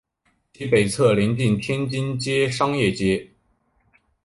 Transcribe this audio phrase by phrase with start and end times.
[0.51, 3.29] 其北侧则邻近天津街商业街。